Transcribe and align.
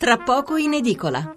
tra 0.00 0.16
poco 0.16 0.56
in 0.56 0.72
edicola. 0.72 1.34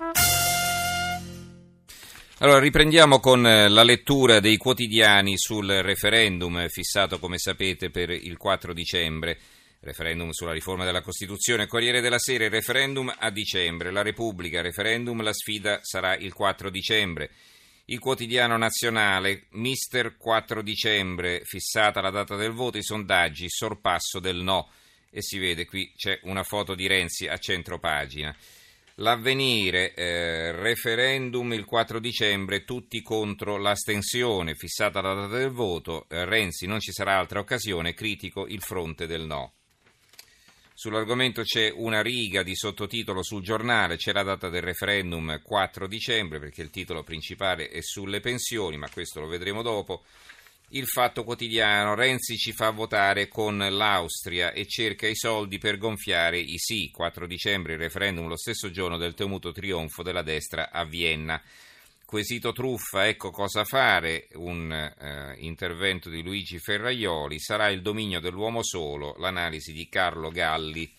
Allora, 2.38 2.60
riprendiamo 2.60 3.20
con 3.20 3.46
eh, 3.46 3.68
la 3.68 3.84
lettura 3.84 4.40
dei 4.40 4.56
quotidiani 4.56 5.34
sul 5.36 5.68
referendum 5.68 6.66
fissato, 6.70 7.20
come 7.20 7.38
sapete, 7.40 7.90
per 7.90 8.10
il 8.10 8.38
4 8.38 8.72
dicembre. 8.72 9.38
Referendum 9.82 10.30
sulla 10.30 10.54
riforma 10.54 10.86
della 10.86 11.02
Costituzione. 11.02 11.68
Corriere 11.68 12.00
della 12.00 12.20
Sera, 12.20 12.48
referendum 12.48 13.14
a 13.14 13.30
dicembre. 13.32 13.92
La 13.92 14.02
Repubblica, 14.02 14.62
referendum, 14.62 15.22
la 15.22 15.34
sfida 15.34 15.80
sarà 15.82 16.16
il 16.16 16.32
4 16.32 16.70
dicembre. 16.70 17.32
Il 17.88 18.00
quotidiano 18.00 18.56
nazionale, 18.56 19.48
mister 19.52 20.16
4 20.16 20.62
dicembre, 20.62 21.42
fissata 21.44 22.00
la 22.00 22.12
data 22.12 22.38
del 22.38 22.54
voto, 22.54 22.78
i 22.78 22.84
sondaggi, 22.84 23.50
sorpasso 23.50 24.22
del 24.22 24.38
no. 24.38 24.70
E 25.16 25.22
si 25.22 25.38
vede 25.38 25.66
qui 25.66 25.94
c'è 25.96 26.20
una 26.24 26.42
foto 26.42 26.74
di 26.74 26.88
Renzi 26.88 27.28
a 27.28 27.38
centro 27.38 27.78
pagina. 27.78 28.36
L'avvenire, 28.96 29.94
eh, 29.94 30.52
referendum 30.52 31.54
il 31.54 31.66
4 31.66 32.00
dicembre, 32.00 32.64
tutti 32.64 33.02
contro 33.04 33.58
l'astensione, 33.58 34.56
fissata 34.56 35.02
la 35.02 35.14
data 35.14 35.38
del 35.38 35.52
voto, 35.52 36.08
eh, 36.10 36.26
Renzi 36.26 36.66
non 36.66 36.80
ci 36.80 36.92
sarà 36.92 37.18
altra 37.18 37.40
occasione, 37.40 37.94
critico 37.94 38.48
il 38.48 38.62
fronte 38.62 39.06
del 39.06 39.26
no. 39.26 39.54
Sull'argomento 40.74 41.44
c'è 41.44 41.72
una 41.72 42.02
riga 42.02 42.42
di 42.42 42.56
sottotitolo 42.56 43.22
sul 43.22 43.44
giornale, 43.44 43.98
c'è 43.98 44.12
la 44.14 44.24
data 44.24 44.50
del 44.50 44.64
referendum 44.64 45.40
4 45.44 45.88
dicembre 45.88 46.40
perché 46.40 46.64
il 46.64 46.72
titolo 46.72 47.04
principale 47.04 47.70
è 47.70 47.82
sulle 47.82 48.20
pensioni, 48.20 48.78
ma 48.78 48.90
questo 48.90 49.20
lo 49.20 49.28
vedremo 49.28 49.62
dopo. 49.62 50.04
Il 50.76 50.88
fatto 50.88 51.24
quotidiano, 51.24 51.94
Renzi 51.94 52.36
ci 52.36 52.52
fa 52.52 52.72
votare 52.72 53.28
con 53.28 53.58
l'Austria 53.58 54.54
e 54.54 54.66
cerca 54.66 55.06
i 55.06 55.16
soldi 55.16 55.60
per 55.60 55.78
gonfiare 55.78 56.40
i 56.40 56.58
sì. 56.58 56.90
4 56.90 57.28
dicembre 57.28 57.74
il 57.74 57.80
referendum 57.80 58.28
lo 58.28 58.36
stesso 58.36 58.72
giorno 58.72 58.98
del 58.98 59.14
temuto 59.14 59.52
trionfo 59.52 60.02
della 60.02 60.24
destra 60.24 60.72
a 60.72 60.84
Vienna. 60.84 61.40
Quesito 62.04 62.54
truffa, 62.54 63.08
ecco 63.08 63.30
cosa 63.30 63.64
fare, 63.66 64.30
un 64.34 64.72
eh, 64.72 65.36
intervento 65.42 66.10
di 66.10 66.24
Luigi 66.24 66.58
Ferraioli, 66.58 67.40
sarà 67.40 67.70
il 67.70 67.84
dominio 67.84 68.20
dell'uomo 68.20 68.64
solo, 68.64 69.14
l'analisi 69.20 69.74
di 69.74 69.88
Carlo 69.88 70.32
Galli. 70.32 70.92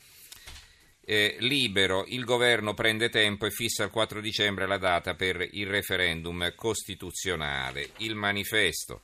Eh, 1.00 1.34
libero, 1.40 2.04
il 2.06 2.22
governo 2.22 2.74
prende 2.74 3.08
tempo 3.08 3.44
e 3.44 3.50
fissa 3.50 3.82
il 3.82 3.90
4 3.90 4.20
dicembre 4.20 4.68
la 4.68 4.78
data 4.78 5.14
per 5.14 5.44
il 5.50 5.66
referendum 5.66 6.54
costituzionale. 6.54 7.90
Il 7.98 8.14
manifesto, 8.14 9.02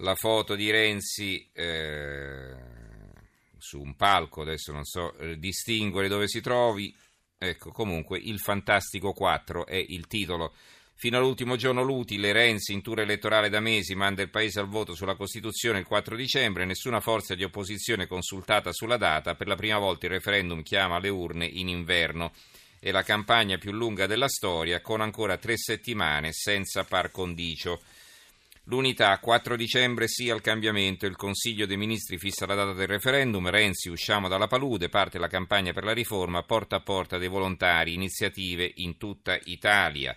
la 0.00 0.14
foto 0.14 0.54
di 0.54 0.70
Renzi 0.70 1.48
eh, 1.52 2.54
su 3.58 3.80
un 3.80 3.96
palco, 3.96 4.42
adesso 4.42 4.72
non 4.72 4.84
so 4.84 5.16
eh, 5.18 5.38
distinguere 5.38 6.08
dove 6.08 6.28
si 6.28 6.40
trovi, 6.40 6.94
ecco 7.38 7.70
comunque 7.70 8.18
il 8.18 8.38
Fantastico 8.38 9.12
4 9.12 9.66
è 9.66 9.76
il 9.76 10.06
titolo 10.06 10.52
Fino 11.00 11.16
all'ultimo 11.16 11.56
giorno 11.56 11.82
l'utile, 11.82 12.30
Renzi 12.30 12.74
in 12.74 12.82
tour 12.82 13.00
elettorale 13.00 13.48
da 13.48 13.60
mesi 13.60 13.94
manda 13.94 14.20
il 14.20 14.28
Paese 14.28 14.60
al 14.60 14.68
voto 14.68 14.94
sulla 14.94 15.14
Costituzione 15.14 15.78
il 15.78 15.86
4 15.86 16.14
dicembre, 16.14 16.66
nessuna 16.66 17.00
forza 17.00 17.34
di 17.34 17.42
opposizione 17.42 18.06
consultata 18.06 18.70
sulla 18.70 18.98
data, 18.98 19.34
per 19.34 19.46
la 19.46 19.54
prima 19.54 19.78
volta 19.78 20.04
il 20.04 20.12
referendum 20.12 20.62
chiama 20.62 20.98
le 20.98 21.08
urne 21.08 21.46
in 21.46 21.68
inverno. 21.68 22.34
È 22.78 22.90
la 22.90 23.02
campagna 23.02 23.56
più 23.56 23.72
lunga 23.72 24.06
della 24.06 24.28
storia, 24.28 24.82
con 24.82 25.00
ancora 25.00 25.38
tre 25.38 25.56
settimane 25.56 26.34
senza 26.34 26.84
par 26.84 27.10
condicio. 27.10 27.80
L'unità, 28.70 29.18
4 29.18 29.56
dicembre 29.56 30.06
sì 30.06 30.30
al 30.30 30.40
cambiamento, 30.40 31.04
il 31.04 31.16
Consiglio 31.16 31.66
dei 31.66 31.76
Ministri 31.76 32.18
fissa 32.18 32.46
la 32.46 32.54
data 32.54 32.72
del 32.72 32.86
referendum, 32.86 33.50
Renzi 33.50 33.88
usciamo 33.88 34.28
dalla 34.28 34.46
palude, 34.46 34.88
parte 34.88 35.18
la 35.18 35.26
campagna 35.26 35.72
per 35.72 35.82
la 35.82 35.92
riforma, 35.92 36.44
porta 36.44 36.76
a 36.76 36.80
porta 36.80 37.18
dei 37.18 37.26
volontari, 37.26 37.94
iniziative 37.94 38.70
in 38.76 38.96
tutta 38.96 39.36
Italia. 39.42 40.16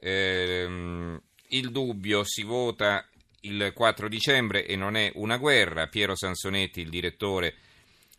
Ehm, 0.00 1.20
il 1.48 1.70
dubbio 1.70 2.24
si 2.24 2.42
vota 2.42 3.06
il 3.40 3.72
4 3.74 4.08
dicembre 4.08 4.64
e 4.64 4.74
non 4.74 4.96
è 4.96 5.12
una 5.16 5.36
guerra. 5.36 5.88
Piero 5.88 6.16
Sansonetti, 6.16 6.80
il 6.80 6.88
direttore, 6.88 7.54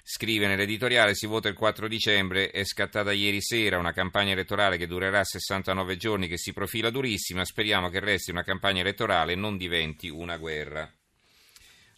scrive 0.04 0.48
nell'editoriale: 0.48 1.16
Si 1.16 1.26
vota 1.26 1.48
il 1.48 1.56
4 1.56 1.88
dicembre. 1.88 2.52
È 2.52 2.64
scattata 2.64 3.14
ieri 3.14 3.42
sera 3.42 3.80
una 3.80 3.94
campagna 3.94 4.34
elettorale 4.34 4.78
che 4.78 4.86
durerà 4.86 5.24
69 5.24 5.96
giorni, 5.96 6.28
che 6.28 6.38
si 6.38 6.52
profila 6.54 6.90
durissima. 6.90 7.46
Speriamo 7.46 7.90
che 7.90 8.00
resti 8.00 8.32
una 8.32 8.44
campagna 8.44 8.82
elettorale 8.82 9.32
e 9.34 9.38
non 9.38 9.58
diventi 9.58 10.10
una 10.10 10.38
guerra. 10.38 10.92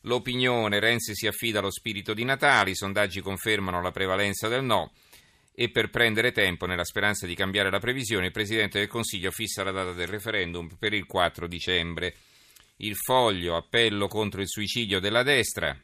L'opinione: 0.02 0.80
Renzi 0.80 1.16
si 1.16 1.28
affida 1.28 1.60
allo 1.60 1.72
spirito 1.72 2.14
di 2.14 2.24
Natale. 2.24 2.70
I 2.70 2.76
sondaggi 2.76 3.22
confermano 3.22 3.82
la 3.82 3.92
prevalenza 3.92 4.48
del 4.48 4.64
no 4.64 4.92
e 5.58 5.70
per 5.70 5.90
prendere 5.90 6.34
tempo, 6.34 6.66
nella 6.66 6.84
speranza 6.84 7.26
di 7.26 7.34
cambiare 7.34 7.72
la 7.72 7.80
previsione, 7.80 8.26
il 8.26 8.32
Presidente 8.34 8.78
del 8.78 8.90
Consiglio 8.90 9.32
fissa 9.32 9.64
la 9.64 9.72
data 9.72 9.94
del 9.94 10.08
referendum 10.08 10.68
per 10.78 10.94
il 10.94 11.06
4 11.06 11.48
dicembre. 11.48 12.14
Il 12.78 12.96
foglio, 12.98 13.56
appello 13.56 14.10
contro 14.10 14.42
il 14.42 14.50
suicidio 14.50 15.00
della 15.00 15.24
destra. 15.24 15.76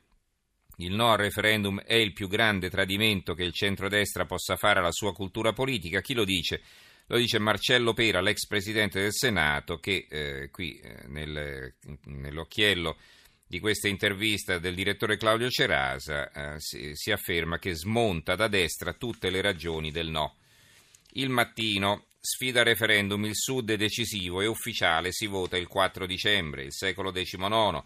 Il 0.82 0.94
no 0.94 1.12
al 1.12 1.18
referendum 1.18 1.80
è 1.82 1.94
il 1.94 2.12
più 2.12 2.28
grande 2.28 2.70
tradimento 2.70 3.34
che 3.36 3.44
il 3.44 3.54
centrodestra 3.54 4.26
possa 4.26 4.56
fare 4.56 4.80
alla 4.80 4.92
sua 4.92 5.14
cultura 5.14 5.54
politica. 5.54 6.02
Chi 6.02 6.14
lo 6.14 6.26
dice? 6.26 6.62
Lo 7.08 7.18
dice 7.18 7.40
Marcello 7.40 7.94
Pera, 7.94 8.22
l'ex 8.22 8.48
Presidente 8.48 9.00
del 9.00 9.14
Senato, 9.14 9.78
che 9.78 10.08
eh, 10.10 10.50
qui 10.50 10.80
eh, 10.80 11.04
nel, 11.08 11.74
nell'occhiello 12.06 12.98
di 13.46 13.60
questa 13.60 13.90
intervista 13.90 14.58
del 14.60 14.74
direttore 14.74 15.18
Claudio 15.18 15.50
Cerasa 15.50 16.32
eh, 16.32 16.60
si, 16.60 16.92
si, 16.96 17.12
afferma 17.12 17.60
che 17.60 17.76
smonta 17.76 18.36
da 18.36 18.48
destra 18.48 18.94
tutte 18.94 19.30
le 19.30 19.42
ragioni 19.42 19.92
del 19.92 20.08
no. 20.08 20.38
Il 21.14 21.30
mattino, 21.30 22.06
sfida 22.20 22.64
referendum, 22.64 23.26
il 23.26 23.36
Sud 23.36 23.70
è 23.70 23.78
decisivo 23.78 24.42
e 24.42 24.48
ufficiale, 24.48 25.12
si 25.12 25.28
vota 25.28 25.58
il 25.58 25.68
4 25.68 26.08
dicembre, 26.08 26.64
il 26.64 26.74
secolo 26.74 27.12
XIX. 27.12 27.84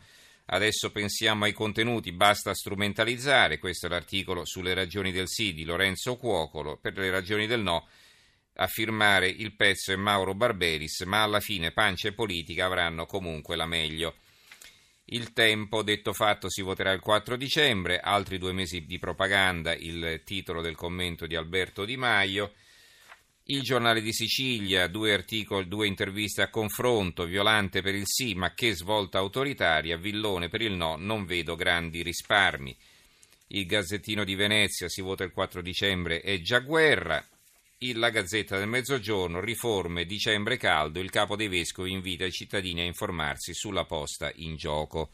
Adesso 0.47 0.91
pensiamo 0.91 1.45
ai 1.45 1.53
contenuti, 1.53 2.11
basta 2.11 2.53
strumentalizzare, 2.53 3.57
questo 3.57 3.87
è 3.87 3.89
l'articolo 3.89 4.45
sulle 4.45 4.73
ragioni 4.73 5.11
del 5.11 5.27
sì 5.27 5.53
di 5.53 5.63
Lorenzo 5.63 6.17
Cuocolo, 6.17 6.77
per 6.77 6.97
le 6.97 7.09
ragioni 7.09 7.47
del 7.47 7.61
no 7.61 7.87
a 8.57 8.67
firmare 8.67 9.27
il 9.27 9.53
pezzo 9.53 9.91
è 9.91 9.95
Mauro 9.95 10.33
Barberis, 10.33 11.01
ma 11.01 11.23
alla 11.23 11.39
fine 11.39 11.71
pancia 11.71 12.07
e 12.07 12.13
politica 12.13 12.65
avranno 12.65 13.05
comunque 13.05 13.55
la 13.55 13.65
meglio. 13.65 14.15
Il 15.05 15.33
tempo, 15.33 15.83
detto 15.83 16.13
fatto, 16.13 16.49
si 16.49 16.61
voterà 16.61 16.91
il 16.91 17.01
4 17.01 17.35
dicembre, 17.35 17.99
altri 17.99 18.37
due 18.37 18.53
mesi 18.53 18.85
di 18.85 18.97
propaganda, 18.97 19.75
il 19.75 20.21
titolo 20.23 20.61
del 20.61 20.75
commento 20.75 21.27
di 21.27 21.35
Alberto 21.35 21.85
Di 21.85 21.97
Maio. 21.97 22.53
Il 23.47 23.61
giornale 23.61 24.01
di 24.01 24.11
Sicilia, 24.11 24.87
due 24.87 25.13
articoli, 25.13 25.67
due 25.67 25.85
interviste 25.85 26.41
a 26.41 26.49
confronto, 26.49 27.25
Violante 27.25 27.83
per 27.83 27.93
il 27.93 28.07
sì, 28.07 28.33
ma 28.33 28.55
che 28.55 28.73
svolta 28.73 29.19
autoritaria, 29.19 29.97
Villone 29.97 30.49
per 30.49 30.63
il 30.63 30.73
no, 30.73 30.95
non 30.95 31.25
vedo 31.25 31.55
grandi 31.55 32.01
risparmi. 32.01 32.75
Il 33.49 33.67
Gazzettino 33.67 34.23
di 34.23 34.33
Venezia 34.33 34.89
si 34.89 35.01
vota 35.01 35.23
il 35.23 35.31
4 35.31 35.61
dicembre, 35.61 36.21
è 36.21 36.41
già 36.41 36.57
guerra. 36.57 37.23
La 37.77 38.09
Gazzetta 38.09 38.57
del 38.57 38.67
Mezzogiorno, 38.67 39.39
riforme, 39.39 40.05
dicembre 40.05 40.57
caldo, 40.57 40.99
il 40.99 41.11
capo 41.11 41.35
dei 41.35 41.47
vescovi 41.47 41.91
invita 41.91 42.25
i 42.25 42.31
cittadini 42.31 42.81
a 42.81 42.85
informarsi 42.85 43.53
sulla 43.53 43.85
posta 43.85 44.31
in 44.37 44.55
gioco. 44.55 45.11